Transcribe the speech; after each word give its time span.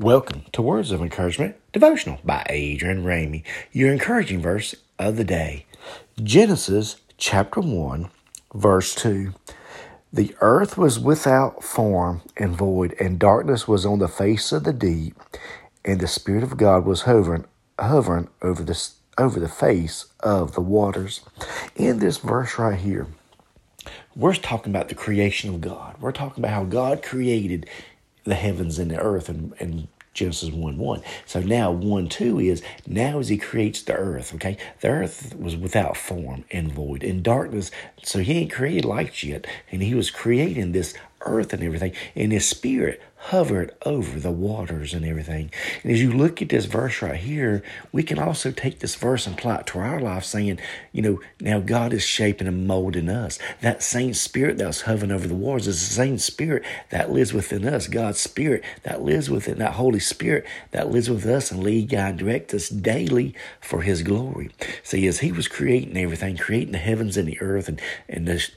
Welcome 0.00 0.44
to 0.52 0.62
Words 0.62 0.92
of 0.92 1.02
Encouragement 1.02 1.56
Devotional 1.72 2.20
by 2.24 2.46
Adrian 2.48 3.02
Ramey, 3.02 3.42
your 3.72 3.92
encouraging 3.92 4.40
verse 4.40 4.76
of 4.96 5.16
the 5.16 5.24
day. 5.24 5.66
Genesis 6.22 6.98
chapter 7.16 7.60
1, 7.60 8.08
verse 8.54 8.94
2. 8.94 9.34
The 10.12 10.36
earth 10.40 10.78
was 10.78 11.00
without 11.00 11.64
form 11.64 12.22
and 12.36 12.56
void, 12.56 12.94
and 13.00 13.18
darkness 13.18 13.66
was 13.66 13.84
on 13.84 13.98
the 13.98 14.06
face 14.06 14.52
of 14.52 14.62
the 14.62 14.72
deep, 14.72 15.20
and 15.84 15.98
the 15.98 16.06
Spirit 16.06 16.44
of 16.44 16.56
God 16.56 16.84
was 16.84 17.02
hovering, 17.02 17.46
hovering 17.76 18.28
over 18.40 18.62
the, 18.62 18.90
over 19.18 19.40
the 19.40 19.48
face 19.48 20.06
of 20.20 20.52
the 20.52 20.60
waters. 20.60 21.22
In 21.74 21.98
this 21.98 22.18
verse 22.18 22.56
right 22.56 22.78
here, 22.78 23.08
we're 24.14 24.34
talking 24.34 24.72
about 24.72 24.90
the 24.90 24.94
creation 24.94 25.52
of 25.52 25.60
God. 25.60 25.96
We're 25.98 26.12
talking 26.12 26.44
about 26.44 26.54
how 26.54 26.62
God 26.62 27.02
created 27.02 27.68
the 28.28 28.34
heavens 28.34 28.78
and 28.78 28.90
the 28.90 29.00
earth 29.00 29.28
and, 29.28 29.54
and 29.58 29.88
Genesis 30.18 30.50
1 30.50 30.78
1. 30.78 31.02
So 31.26 31.40
now 31.40 31.70
1 31.70 32.08
2 32.08 32.40
is 32.40 32.62
now 32.86 33.20
as 33.20 33.28
he 33.28 33.38
creates 33.38 33.82
the 33.82 33.94
earth, 33.94 34.34
okay? 34.34 34.56
The 34.80 34.88
earth 34.88 35.34
was 35.38 35.56
without 35.56 35.96
form 35.96 36.44
and 36.50 36.72
void 36.72 37.04
and 37.04 37.22
darkness. 37.22 37.70
So 38.02 38.18
he 38.18 38.34
ain't 38.34 38.52
created 38.52 38.84
lights 38.84 39.22
yet. 39.22 39.46
And 39.70 39.82
he 39.82 39.94
was 39.94 40.10
creating 40.10 40.72
this 40.72 40.94
earth 41.20 41.52
and 41.52 41.62
everything. 41.62 41.92
And 42.16 42.32
his 42.32 42.48
spirit 42.48 43.00
hovered 43.18 43.74
over 43.84 44.20
the 44.20 44.30
waters 44.30 44.94
and 44.94 45.04
everything. 45.04 45.50
And 45.82 45.92
as 45.92 46.00
you 46.00 46.12
look 46.12 46.40
at 46.40 46.48
this 46.48 46.66
verse 46.66 47.02
right 47.02 47.16
here, 47.16 47.62
we 47.92 48.02
can 48.02 48.18
also 48.18 48.52
take 48.52 48.78
this 48.78 48.94
verse 48.94 49.26
and 49.26 49.36
apply 49.36 49.56
it 49.56 49.66
to 49.66 49.80
our 49.80 50.00
life, 50.00 50.24
saying, 50.24 50.60
you 50.92 51.02
know, 51.02 51.20
now 51.40 51.58
God 51.58 51.92
is 51.92 52.04
shaping 52.04 52.46
and 52.46 52.66
molding 52.66 53.08
us. 53.08 53.38
That 53.60 53.82
same 53.82 54.14
spirit 54.14 54.58
that 54.58 54.66
was 54.68 54.82
hovering 54.82 55.10
over 55.10 55.26
the 55.26 55.34
waters 55.34 55.66
is 55.66 55.86
the 55.86 55.94
same 55.94 56.18
spirit 56.18 56.64
that 56.90 57.10
lives 57.10 57.32
within 57.32 57.66
us. 57.66 57.88
God's 57.88 58.20
spirit 58.20 58.62
that 58.84 59.02
lives 59.02 59.28
within 59.28 59.58
that 59.58 59.74
Holy 59.74 60.00
Spirit 60.00 60.46
that 60.70 60.90
lives 60.90 61.10
with 61.10 61.26
us 61.26 61.50
and 61.50 61.62
lead, 61.62 61.88
guide, 61.88 62.18
direct 62.18 62.54
us 62.54 62.68
daily 62.68 63.34
for 63.60 63.82
His 63.82 64.02
glory. 64.02 64.50
See, 64.82 65.06
as 65.08 65.20
He 65.20 65.32
was 65.32 65.48
creating 65.48 65.96
everything, 65.96 66.36
creating 66.36 66.72
the 66.72 66.78
heavens 66.78 67.16
and 67.16 67.26
the 67.26 67.40
earth 67.40 67.68
and, 67.68 67.80
and 68.08 68.26
the 68.26 68.48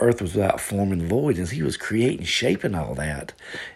earth 0.00 0.22
was 0.22 0.34
without 0.34 0.60
form 0.60 0.92
and 0.92 1.02
void, 1.02 1.38
and 1.38 1.48
he 1.48 1.62
was 1.62 1.76
creating, 1.76 2.26
shaping 2.26 2.74
all 2.74 2.94
that 2.94 3.32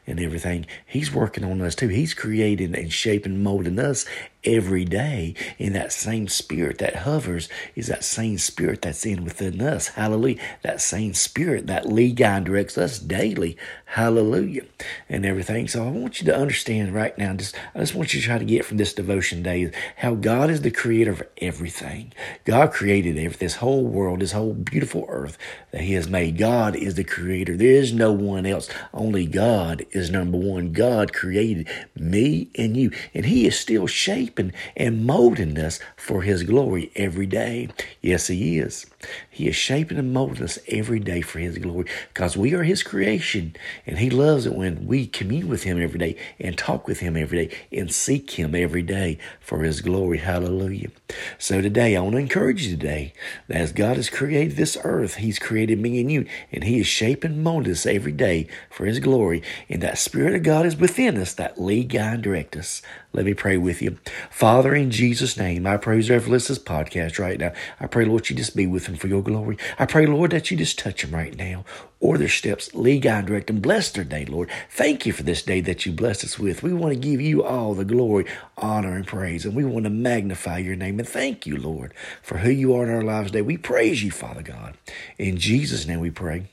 and 0.07 0.21
everything. 0.21 0.67
He's 0.87 1.13
working 1.13 1.45
on 1.45 1.61
us 1.61 1.75
too. 1.75 1.89
He's 1.89 2.15
creating 2.15 2.75
and 2.75 2.93
shaping, 2.93 3.43
molding 3.43 3.79
us 3.79 4.05
every 4.45 4.85
day 4.85 5.35
in 5.59 5.73
that 5.75 5.93
same 5.93 6.29
spirit 6.29 6.79
that 6.79 6.97
hovers 6.97 7.49
is 7.75 7.89
that 7.89 8.05
same 8.05 8.39
spirit 8.39 8.83
that's 8.83 9.05
in 9.05 9.25
within 9.25 9.61
us. 9.61 9.89
Hallelujah. 9.89 10.41
That 10.63 10.81
same 10.81 11.15
spirit 11.15 11.67
that 11.67 11.89
lead 11.89 12.17
guide 12.17 12.45
directs 12.45 12.79
us 12.79 12.99
daily. 12.99 13.57
Hallelujah. 13.87 14.63
And 15.09 15.25
everything. 15.27 15.69
So 15.69 15.85
I 15.85 15.91
want 15.91 16.21
you 16.21 16.27
to 16.27 16.37
understand 16.37 16.95
right 16.95 17.17
now, 17.19 17.35
just 17.35 17.57
I 17.75 17.81
just 17.81 17.95
want 17.95 18.15
you 18.15 18.21
to 18.21 18.27
try 18.27 18.39
to 18.39 18.45
get 18.45 18.65
from 18.65 18.77
this 18.77 18.93
devotion 18.95 19.43
day 19.43 19.71
how 19.97 20.15
God 20.15 20.51
is 20.51 20.63
the 20.63 20.71
creator 20.71 21.11
of 21.11 21.23
everything. 21.39 22.13
God 22.45 22.73
created 22.73 23.17
everything, 23.19 23.47
this 23.47 23.57
whole 23.57 23.85
world, 23.85 24.21
this 24.21 24.33
whole 24.33 24.55
beautiful 24.55 25.05
earth 25.09 25.39
that 25.73 25.83
He 25.83 25.95
has 25.95 26.09
made. 26.09 26.39
God 26.39 26.77
is 26.77 26.95
the 26.95 27.05
creator. 27.05 27.57
There 27.57 27.73
is 27.73 27.93
no 27.93 28.13
one 28.13 28.47
else. 28.47 28.69
Only 28.93 29.27
God 29.27 29.85
is 29.91 30.11
number 30.11 30.39
one. 30.39 30.73
God 30.73 31.13
created 31.13 31.69
me 31.97 32.51
and 32.57 32.77
you. 32.77 32.93
And 33.15 33.27
He 33.27 33.47
is 33.47 33.59
still 33.59 33.87
shaping 33.87 34.38
shaping 34.39 34.53
and 34.77 35.05
molding 35.05 35.59
us 35.59 35.81
for 35.97 36.23
His 36.23 36.43
glory 36.45 36.91
every 36.97 37.27
day. 37.27 37.69
Yes, 38.01 38.29
He 38.29 38.59
is. 38.59 38.87
He 39.31 39.47
is 39.47 39.55
shaping 39.55 39.99
and 39.99 40.13
molding 40.13 40.43
us 40.43 40.59
every 40.69 40.99
day 40.99 41.21
for 41.21 41.39
His 41.39 41.59
glory 41.59 41.87
because 42.13 42.37
we 42.37 42.55
are 42.55 42.65
His 42.65 42.83
creation 42.83 43.55
and 43.87 43.99
He 43.99 44.11
loves 44.11 44.47
it 44.47 44.55
when 44.55 44.87
we 44.87 45.07
commune 45.07 45.49
with 45.49 45.63
Him 45.63 45.81
every 45.81 45.99
day 45.99 46.17
and 46.41 46.59
talk 46.59 46.89
with 46.89 47.01
Him 47.01 47.17
every 47.17 47.47
day 47.47 47.57
and 47.73 47.93
seek 47.93 48.33
Him 48.33 48.55
every 48.55 48.83
day 48.83 49.19
for 49.41 49.63
His 49.63 49.81
glory. 49.81 50.19
Hallelujah. 50.19 50.91
So 51.39 51.61
today, 51.61 51.97
I 51.97 52.01
want 52.01 52.15
to 52.15 52.19
encourage 52.19 52.65
you 52.65 52.71
today 52.71 53.13
that 53.47 53.59
as 53.59 53.73
God 53.73 53.97
has 53.97 54.11
created 54.11 54.57
this 54.57 54.77
earth, 54.83 55.17
He's 55.17 55.39
created 55.39 55.79
me 55.79 56.01
and 56.01 56.11
you, 56.11 56.27
and 56.51 56.65
He 56.65 56.81
is 56.81 56.87
shaping 56.87 57.33
and 57.33 57.45
molding 57.45 57.73
us 57.73 57.87
every 57.87 58.13
day 58.13 58.49
for 58.71 58.85
His 58.85 58.99
glory. 58.99 59.43
And 59.69 59.83
that 59.83 59.99
Spirit 59.99 60.35
of 60.35 60.43
God 60.43 60.67
is 60.67 60.77
within 60.77 61.17
us 61.17 61.35
that 61.35 61.61
lead, 61.61 61.91
guide, 61.91 62.15
and 62.15 62.23
direct 62.23 62.57
us. 62.57 62.83
Let 63.13 63.25
me 63.25 63.35
pray 63.35 63.57
with 63.57 63.81
you. 63.81 63.99
Father, 64.31 64.75
in 64.75 64.91
Jesus' 64.91 65.37
name, 65.37 65.67
I 65.67 65.77
pray 65.77 66.03
whoever 66.03 66.29
listens 66.29 66.59
this 66.59 66.67
podcast 66.67 67.19
right 67.19 67.39
now, 67.39 67.53
I 67.81 67.87
pray, 67.87 68.05
Lord, 68.05 68.29
you 68.29 68.37
just 68.37 68.55
be 68.55 68.67
with 68.67 68.88
for 68.97 69.09
your 69.09 69.23
glory. 69.23 69.59
I 69.79 69.87
pray, 69.87 70.07
Lord, 70.07 70.31
that 70.33 70.51
you 70.51 70.57
just 70.57 70.79
touch 70.79 71.03
them 71.03 71.15
right 71.15 71.37
now. 71.37 71.65
Order 72.01 72.21
their 72.21 72.29
steps, 72.29 72.75
lead, 72.75 73.03
guide, 73.03 73.27
direct 73.27 73.49
them. 73.49 73.61
Bless 73.61 73.91
their 73.91 74.05
day, 74.05 74.25
Lord. 74.25 74.49
Thank 74.71 75.07
you 75.07 75.13
for 75.13 75.23
this 75.23 75.43
day 75.43 75.61
that 75.63 75.85
you 75.85 75.93
blessed 75.93 76.25
us 76.25 76.39
with. 76.39 76.63
We 76.63 76.73
want 76.73 76.95
to 76.95 77.01
give 77.01 77.21
you 77.21 77.43
all 77.43 77.75
the 77.75 77.85
glory, 77.85 78.27
honor, 78.57 78.95
and 78.95 79.07
praise, 79.07 79.45
and 79.45 79.55
we 79.55 79.65
want 79.65 79.85
to 79.85 79.91
magnify 79.91 80.59
your 80.59 80.77
name. 80.77 80.99
And 80.99 81.09
thank 81.09 81.47
you, 81.47 81.57
Lord, 81.57 81.93
for 82.23 82.39
who 82.39 82.51
you 82.51 82.75
are 82.75 82.85
in 82.85 82.95
our 82.95 83.03
lives 83.03 83.31
today. 83.31 83.43
We 83.43 83.57
praise 83.57 84.03
you, 84.03 84.11
Father 84.11 84.43
God. 84.43 84.77
In 85.19 85.37
Jesus' 85.37 85.87
name 85.87 86.01
we 86.01 86.11
pray. 86.11 86.47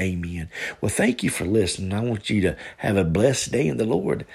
Amen. 0.00 0.50
Well, 0.80 0.90
thank 0.90 1.22
you 1.22 1.30
for 1.30 1.44
listening. 1.44 1.92
I 1.92 2.00
want 2.00 2.30
you 2.30 2.40
to 2.42 2.56
have 2.78 2.96
a 2.96 3.04
blessed 3.04 3.52
day 3.52 3.68
in 3.68 3.76
the 3.76 3.84
Lord. 3.84 4.26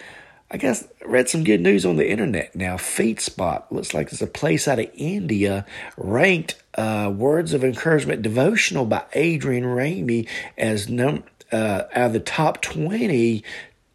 I 0.51 0.57
guess 0.57 0.87
read 1.05 1.29
some 1.29 1.43
good 1.43 1.61
news 1.61 1.85
on 1.85 1.97
the 1.97 2.09
internet 2.09 2.55
now. 2.55 2.75
Feedspot 2.75 3.65
looks 3.69 3.93
like 3.93 4.11
it's 4.11 4.21
a 4.21 4.27
place 4.27 4.67
out 4.67 4.79
of 4.79 4.89
India 4.95 5.65
ranked 5.95 6.55
uh, 6.75 7.13
Words 7.15 7.53
of 7.53 7.63
Encouragement 7.63 8.21
devotional 8.21 8.85
by 8.85 9.03
Adrian 9.13 9.65
Ramey 9.65 10.27
as 10.57 10.89
num 10.89 11.23
uh, 11.51 11.83
out 11.93 12.07
of 12.07 12.13
the 12.13 12.19
top 12.19 12.61
20 12.61 13.43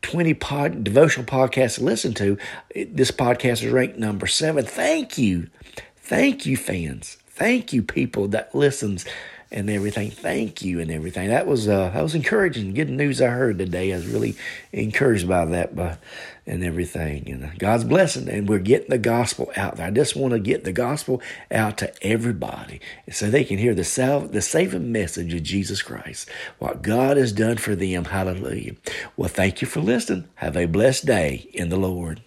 20 0.02 0.34
pod, 0.34 0.84
devotional 0.84 1.24
podcasts 1.26 1.76
to 1.76 1.84
listen 1.84 2.12
to. 2.12 2.36
This 2.74 3.10
podcast 3.10 3.64
is 3.64 3.68
ranked 3.68 3.98
number 3.98 4.26
seven. 4.26 4.64
Thank 4.64 5.16
you. 5.16 5.48
Thank 5.96 6.44
you, 6.44 6.58
fans. 6.58 7.16
Thank 7.26 7.72
you, 7.72 7.82
people 7.82 8.28
that 8.28 8.54
listens 8.54 9.06
and 9.50 9.70
everything. 9.70 10.10
Thank 10.10 10.62
you 10.62 10.80
and 10.80 10.90
everything. 10.90 11.28
That 11.28 11.46
was 11.46 11.68
uh, 11.68 11.90
that 11.90 12.02
was 12.02 12.14
encouraging. 12.14 12.74
Good 12.74 12.90
news 12.90 13.22
I 13.22 13.28
heard 13.28 13.58
today. 13.58 13.92
I 13.92 13.96
was 13.96 14.06
really 14.06 14.36
encouraged 14.72 15.28
by 15.28 15.44
that, 15.46 15.76
but 15.76 15.98
and 16.46 16.62
everything. 16.64 17.30
And 17.30 17.58
God's 17.58 17.84
blessing, 17.84 18.28
and 18.28 18.48
we're 18.48 18.58
getting 18.58 18.90
the 18.90 18.98
gospel 18.98 19.50
out 19.56 19.76
there. 19.76 19.86
I 19.86 19.90
just 19.90 20.16
want 20.16 20.32
to 20.32 20.40
get 20.40 20.64
the 20.64 20.72
gospel 20.72 21.22
out 21.50 21.78
to 21.78 21.92
everybody, 22.06 22.80
so 23.10 23.30
they 23.30 23.44
can 23.44 23.58
hear 23.58 23.74
the 23.74 23.84
sal- 23.84 24.28
the 24.28 24.42
saving 24.42 24.92
message 24.92 25.32
of 25.32 25.42
Jesus 25.42 25.82
Christ, 25.82 26.28
what 26.58 26.82
God 26.82 27.16
has 27.16 27.32
done 27.32 27.56
for 27.56 27.74
them. 27.74 28.06
Hallelujah. 28.06 28.74
Well, 29.16 29.28
thank 29.28 29.60
you 29.60 29.68
for 29.68 29.80
listening. 29.80 30.28
Have 30.36 30.56
a 30.56 30.66
blessed 30.66 31.06
day 31.06 31.48
in 31.52 31.68
the 31.68 31.76
Lord. 31.76 32.20